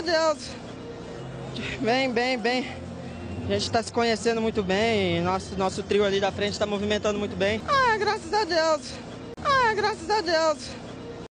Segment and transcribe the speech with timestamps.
[0.00, 0.38] a Deus.
[1.80, 2.66] Bem, bem, bem.
[3.46, 5.20] A gente está se conhecendo muito bem.
[5.20, 7.60] Nosso, nosso trio ali da frente está movimentando muito bem.
[7.68, 8.92] Ah, graças a Deus.
[9.44, 10.58] Ah, graças a Deus.